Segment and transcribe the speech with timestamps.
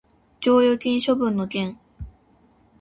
[0.39, 1.77] 剰余金処分の件